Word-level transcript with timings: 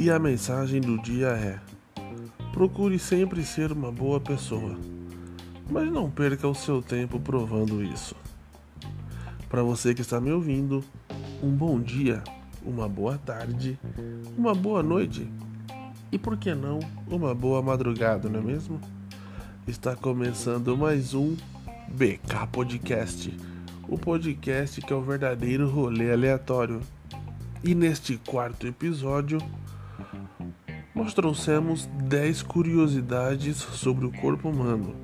E 0.00 0.10
a 0.10 0.18
mensagem 0.18 0.80
do 0.80 0.96
dia 0.96 1.26
é: 1.26 1.60
procure 2.54 2.98
sempre 2.98 3.44
ser 3.44 3.70
uma 3.70 3.92
boa 3.92 4.18
pessoa, 4.18 4.74
mas 5.70 5.92
não 5.92 6.10
perca 6.10 6.48
o 6.48 6.54
seu 6.54 6.80
tempo 6.80 7.20
provando 7.20 7.84
isso. 7.84 8.16
Para 9.50 9.62
você 9.62 9.92
que 9.92 10.00
está 10.00 10.18
me 10.18 10.32
ouvindo, 10.32 10.82
um 11.42 11.50
bom 11.50 11.78
dia, 11.78 12.24
uma 12.64 12.88
boa 12.88 13.18
tarde, 13.18 13.78
uma 14.38 14.54
boa 14.54 14.82
noite 14.82 15.28
e 16.10 16.18
por 16.18 16.38
que 16.38 16.54
não 16.54 16.78
uma 17.06 17.34
boa 17.34 17.60
madrugada, 17.60 18.26
não 18.26 18.40
é 18.40 18.42
mesmo? 18.42 18.80
Está 19.68 19.94
começando 19.94 20.78
mais 20.78 21.12
um 21.12 21.36
BK 21.88 22.46
Podcast, 22.50 23.36
o 23.86 23.98
podcast 23.98 24.80
que 24.80 24.94
é 24.94 24.96
o 24.96 25.02
verdadeiro 25.02 25.68
rolê 25.68 26.10
aleatório. 26.10 26.80
E 27.62 27.74
neste 27.74 28.16
quarto 28.16 28.66
episódio, 28.66 29.38
nós 31.00 31.14
trouxemos 31.14 31.86
10 32.08 32.42
curiosidades 32.42 33.56
sobre 33.56 34.04
o 34.04 34.12
corpo 34.12 34.50
humano. 34.50 34.94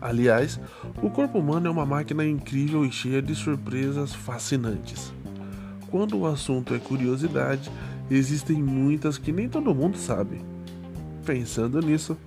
Aliás, 0.00 0.58
o 1.00 1.08
corpo 1.08 1.38
humano 1.38 1.68
é 1.68 1.70
uma 1.70 1.86
máquina 1.86 2.26
incrível 2.26 2.84
e 2.84 2.90
cheia 2.90 3.22
de 3.22 3.32
surpresas 3.32 4.12
fascinantes. 4.12 5.14
Quando 5.88 6.18
o 6.18 6.26
assunto 6.26 6.74
é 6.74 6.80
curiosidade, 6.80 7.70
existem 8.10 8.60
muitas 8.60 9.16
que 9.16 9.30
nem 9.30 9.48
todo 9.48 9.72
mundo 9.72 9.96
sabe. 9.96 10.42
Pensando 11.24 11.80
nisso, 11.80 12.18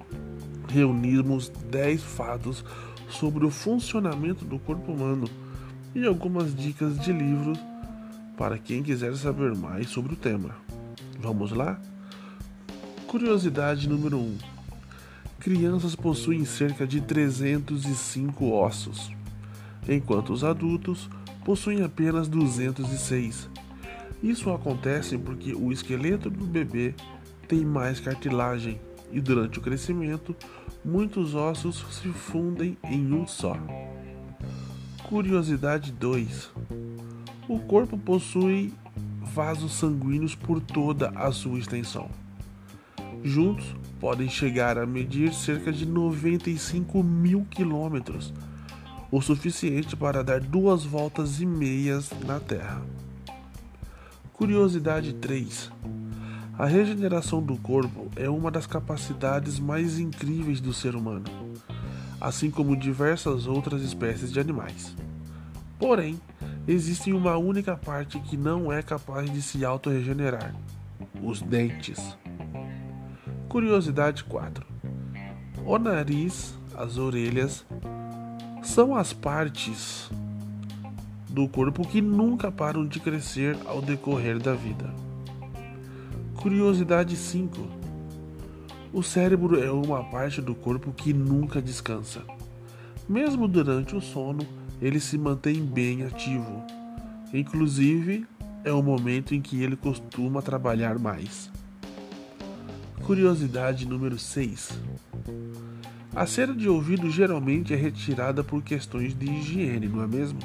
reunimos 0.70 1.50
10 1.70 2.02
fatos 2.02 2.64
sobre 3.09 3.45
o 3.45 3.52
funcionamento 3.52 4.45
do 4.45 4.58
corpo 4.59 4.94
humano 4.94 5.28
e 5.94 6.06
algumas 6.06 6.56
dicas 6.56 6.98
de 7.02 7.12
livros 7.12 7.59
para 8.38 8.58
quem 8.58 8.81
quiser 8.81 9.14
saber 9.17 9.54
mais 9.58 9.89
sobre 9.89 10.14
o 10.14 10.17
tema. 10.17 10.56
Vamos 11.20 11.52
lá? 11.52 11.78
Curiosidade 13.08 13.88
número 13.88 14.17
1: 14.19 14.38
Crianças 15.39 15.95
possuem 15.95 16.44
cerca 16.44 16.86
de 16.86 17.00
305 17.00 18.52
ossos, 18.52 19.09
enquanto 19.88 20.33
os 20.33 20.44
adultos 20.44 21.09
possuem 21.45 21.83
apenas 21.83 22.27
206. 22.27 23.49
Isso 24.22 24.52
acontece 24.52 25.17
porque 25.17 25.53
o 25.53 25.72
esqueleto 25.72 26.30
do 26.30 26.45
bebê 26.45 26.94
tem 27.47 27.64
mais 27.64 28.02
cartilagem 28.02 28.77
e 29.09 29.21
durante 29.21 29.58
o 29.58 29.61
crescimento 29.61 30.36
muitos 30.83 31.33
ossos 31.33 31.86
se 31.92 32.09
fundem 32.09 32.77
em 32.83 33.14
um 33.14 33.25
só. 33.25 33.55
Curiosidade 35.08 35.94
2: 35.94 36.52
O 37.47 37.58
corpo 37.59 37.97
possui 37.97 38.73
vasos 39.21 39.71
sanguíneos 39.75 40.36
por 40.36 40.59
toda 40.59 41.09
a 41.11 41.31
sua 41.31 41.58
extensão. 41.58 42.27
Juntos 43.28 43.75
podem 44.00 44.30
chegar 44.30 44.78
a 44.78 44.86
medir 44.86 45.33
cerca 45.33 45.70
de 45.70 45.86
95 45.86 47.03
mil 47.03 47.45
quilômetros, 47.52 48.33
o 49.11 49.22
suficiente 49.22 49.97
para 49.97 50.23
dar 50.23 50.39
duas 50.39 50.86
voltas 50.86 51.42
e 51.42 51.45
meias 51.45 52.09
na 52.25 52.39
Terra. 52.39 52.81
Curiosidade 54.31 55.11
3: 55.11 55.70
A 56.58 56.66
regeneração 56.66 57.44
do 57.44 57.58
corpo 57.58 58.08
é 58.16 58.30
uma 58.30 58.50
das 58.50 58.66
capacidades 58.66 59.59
mais 59.59 60.00
incríveis 60.00 60.61
do 60.61 60.73
ser 60.73 60.95
humano, 60.95 61.25
assim 62.22 62.50
como 62.50 62.78
diversas 62.78 63.45
outras 63.45 63.81
espécies 63.81 64.31
de 64.31 64.39
animais. 64.39 64.95
Porém, 65.78 66.17
existe 66.66 67.11
uma 67.11 67.36
única 67.36 67.75
parte 67.75 68.22
que 68.22 68.38
não 68.38 68.72
é 68.72 68.81
capaz 68.81 69.30
de 69.30 69.42
se 69.42 69.66
autorregenerar: 69.66 70.55
os 71.22 71.42
dentes. 71.42 72.17
Curiosidade 73.58 74.23
4: 74.23 74.64
O 75.66 75.80
nariz, 75.80 76.54
as 76.76 77.00
orelhas, 77.00 77.66
são 78.62 78.95
as 78.95 79.14
partes 79.14 80.12
do 81.28 81.48
corpo 81.48 81.82
que 81.82 82.00
nunca 82.00 82.52
param 82.52 82.86
de 82.86 83.00
crescer 83.00 83.58
ao 83.66 83.82
decorrer 83.82 84.38
da 84.38 84.54
vida. 84.54 84.94
Curiosidade 86.36 87.16
5: 87.16 87.58
O 88.94 89.02
cérebro 89.02 89.60
é 89.60 89.72
uma 89.72 90.04
parte 90.04 90.39
do 90.39 90.54
corpo 90.54 90.92
que 90.92 91.12
nunca 91.12 91.60
descansa. 91.60 92.22
Mesmo 93.10 93.48
durante 93.48 93.95
o 93.95 94.02
sono, 94.02 94.45
ele 94.80 95.00
se 95.00 95.18
mantém 95.18 95.66
bem 95.66 96.04
ativo. 96.04 96.64
Inclusive, 97.34 98.24
é 98.64 98.72
o 98.72 98.84
momento 98.84 99.34
em 99.34 99.42
que 99.42 99.64
ele 99.64 99.76
costuma 99.76 100.44
trabalhar 100.44 101.00
mais. 101.00 101.50
Curiosidade 103.08 103.88
número 103.88 104.20
6. 104.20 104.82
A 106.14 106.26
cera 106.26 106.54
de 106.54 106.68
ouvido 106.68 107.10
geralmente 107.10 107.73
é 107.73 107.78
retirada 107.78 108.44
por 108.44 108.62
questões 108.62 109.18
de 109.18 109.32
higiene, 109.32 109.88
não 109.88 110.04
é 110.04 110.08
mesmo? 110.08 110.40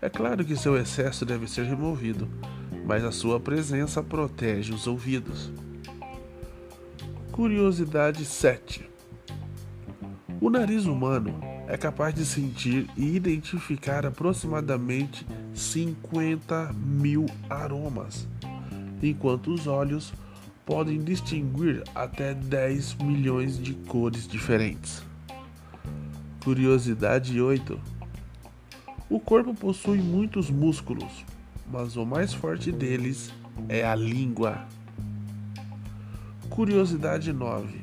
É 0.00 0.08
claro 0.08 0.44
que 0.44 0.54
seu 0.54 0.76
excesso 0.76 1.26
deve 1.26 1.48
ser 1.48 1.64
removido, 1.64 2.28
mas 2.86 3.02
a 3.02 3.10
sua 3.10 3.40
presença 3.40 4.00
protege 4.00 4.72
os 4.72 4.86
ouvidos. 4.86 5.50
Curiosidade 7.32 8.24
7. 8.24 8.88
O 10.40 10.48
nariz 10.48 10.86
humano 10.86 11.40
é 11.66 11.76
capaz 11.76 12.14
de 12.14 12.24
sentir 12.24 12.88
e 12.96 13.16
identificar 13.16 14.06
aproximadamente 14.06 15.26
50 15.52 16.72
mil 16.74 17.26
aromas, 17.50 18.28
enquanto 19.02 19.52
os 19.52 19.66
olhos 19.66 20.12
podem 20.66 20.98
distinguir 20.98 21.84
até 21.94 22.34
10 22.34 22.94
milhões 22.94 23.56
de 23.56 23.72
cores 23.72 24.26
diferentes. 24.26 25.00
Curiosidade 26.42 27.40
8. 27.40 27.80
O 29.08 29.20
corpo 29.20 29.54
possui 29.54 29.98
muitos 29.98 30.50
músculos, 30.50 31.24
mas 31.70 31.96
o 31.96 32.04
mais 32.04 32.34
forte 32.34 32.72
deles 32.72 33.32
é 33.68 33.86
a 33.86 33.94
língua. 33.94 34.66
Curiosidade 36.50 37.32
9. 37.32 37.82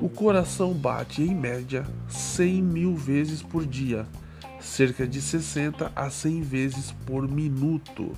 O 0.00 0.08
coração 0.08 0.72
bate 0.72 1.22
em 1.22 1.34
média 1.34 1.84
100 2.08 2.62
mil 2.62 2.96
vezes 2.96 3.42
por 3.42 3.66
dia, 3.66 4.06
cerca 4.58 5.06
de 5.06 5.20
60 5.20 5.92
a 5.94 6.08
100 6.08 6.40
vezes 6.40 6.92
por 7.04 7.28
minuto. 7.28 8.16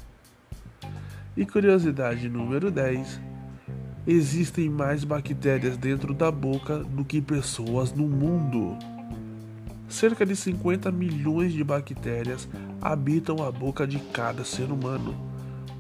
E 1.37 1.45
curiosidade 1.45 2.29
número 2.29 2.71
10: 2.71 3.21
existem 4.07 4.69
mais 4.69 5.03
bactérias 5.03 5.77
dentro 5.77 6.15
da 6.15 6.31
boca 6.31 6.79
do 6.79 7.05
que 7.05 7.21
pessoas 7.21 7.93
no 7.93 8.07
mundo. 8.07 8.77
Cerca 9.89 10.25
de 10.25 10.37
50 10.37 10.93
milhões 10.93 11.53
de 11.53 11.65
bactérias 11.65 12.49
habitam 12.81 13.45
a 13.45 13.51
boca 13.51 13.87
de 13.87 13.99
cada 13.99 14.45
ser 14.45 14.71
humano, 14.71 15.15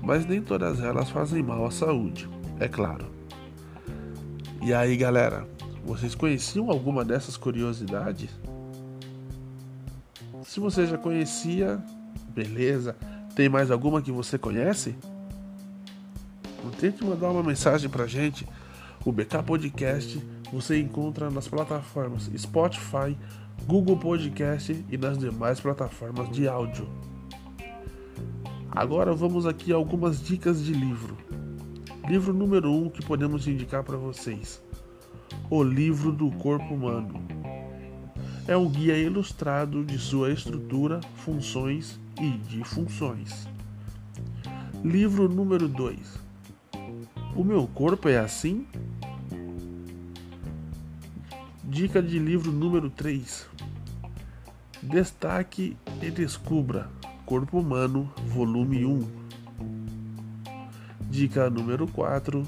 mas 0.03 0.27
nem 0.27 0.43
todas 0.43 0.81
elas 0.81 1.11
fazem 1.11 1.43
mal 1.43 1.65
à 1.65 1.71
saúde, 1.71 2.29
é 2.59 2.69
claro. 2.69 3.07
E 4.61 4.75
aí, 4.75 4.97
galera, 4.97 5.47
vocês 5.85 6.15
conheciam 6.15 6.71
alguma 6.71 7.05
dessas 7.05 7.37
curiosidades? 7.37 8.31
Se 10.45 10.59
você 10.59 10.87
já 10.87 10.99
conhecia, 10.99 11.83
beleza. 12.35 12.97
Tem 13.35 13.49
mais 13.49 13.71
alguma 13.71 14.01
que 14.01 14.13
você 14.13 14.39
conhece? 14.39 14.97
Tente 16.71 17.05
mandar 17.05 17.31
uma 17.31 17.43
mensagem 17.43 17.89
pra 17.89 18.07
gente. 18.07 18.47
O 19.05 19.13
BK 19.13 19.43
Podcast 19.45 20.23
você 20.53 20.79
encontra 20.79 21.31
nas 21.31 21.49
plataformas 21.49 22.31
Spotify, 22.37 23.17
Google 23.67 23.97
Podcast 23.97 24.85
e 24.91 24.97
nas 24.97 25.19
demais 25.19 25.61
plataformas 25.61 26.31
de 26.31 26.47
áudio. 26.47 26.89
Agora 28.71 29.13
vamos 29.15 29.47
aqui 29.47 29.73
a 29.73 29.77
algumas 29.77 30.21
dicas 30.21 30.65
de 30.65 30.73
livro. 30.73 31.17
Livro 32.09 32.33
número 32.33 32.71
1 32.71 32.85
um 32.85 32.91
que 32.91 33.05
podemos 33.05 33.47
indicar 33.47 33.83
para 33.83 33.97
vocês: 33.97 34.63
O 35.49 35.63
Livro 35.63 36.13
do 36.13 36.31
Corpo 36.33 36.75
Humano. 36.75 37.23
É 38.47 38.57
um 38.57 38.69
guia 38.69 38.99
ilustrado 38.99 39.85
de 39.85 39.99
sua 39.99 40.31
estrutura, 40.31 41.01
funções 41.17 41.99
e 42.21 42.31
disfunções. 42.49 43.49
Livro 44.85 45.29
número 45.29 45.67
2: 45.67 45.97
o 47.37 47.43
meu 47.43 47.67
corpo 47.67 48.09
é 48.09 48.19
assim? 48.19 48.67
Dica 51.65 52.03
de 52.03 52.19
livro 52.19 52.53
número 52.53 52.89
3. 52.91 53.49
Destaque 54.83 55.77
e 56.01 56.11
descubra 56.11 56.89
Corpo 57.27 57.59
Humano, 57.59 58.13
volume 58.27 58.85
1. 58.85 59.09
Dica 61.11 61.51
número 61.51 61.89
4. 61.89 62.45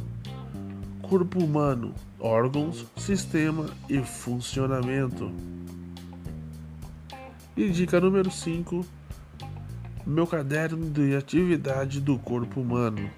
Corpo 1.02 1.42
humano, 1.42 1.94
órgãos, 2.18 2.84
sistema 2.96 3.66
e 3.88 4.00
funcionamento. 4.02 5.32
E 7.56 7.70
dica 7.70 8.00
número 8.00 8.30
5. 8.30 8.84
Meu 10.04 10.26
caderno 10.26 10.90
de 10.90 11.16
atividade 11.16 12.00
do 12.00 12.18
corpo 12.18 12.60
humano. 12.60 13.08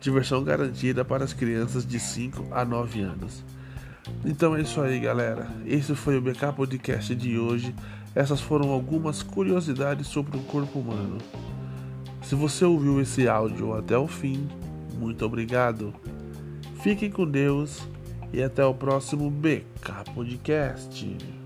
Diversão 0.00 0.44
garantida 0.44 1.04
para 1.04 1.24
as 1.24 1.32
crianças 1.32 1.86
de 1.86 1.98
5 1.98 2.48
a 2.50 2.64
9 2.64 3.00
anos. 3.00 3.44
Então 4.24 4.56
é 4.56 4.62
isso 4.62 4.80
aí, 4.80 4.98
galera. 5.00 5.48
Esse 5.66 5.94
foi 5.94 6.16
o 6.16 6.20
BK 6.20 6.52
Podcast 6.54 7.14
de 7.14 7.38
hoje. 7.38 7.74
Essas 8.14 8.40
foram 8.40 8.70
algumas 8.70 9.22
curiosidades 9.22 10.06
sobre 10.06 10.36
o 10.36 10.42
corpo 10.42 10.78
humano. 10.78 11.18
Se 12.22 12.34
você 12.34 12.64
ouviu 12.64 13.00
esse 13.00 13.28
áudio 13.28 13.74
até 13.74 13.96
o 13.96 14.06
fim, 14.06 14.48
muito 14.98 15.24
obrigado. 15.24 15.94
Fiquem 16.82 17.10
com 17.10 17.26
Deus 17.26 17.86
e 18.32 18.42
até 18.42 18.64
o 18.64 18.74
próximo 18.74 19.30
BK 19.30 20.12
Podcast. 20.14 21.37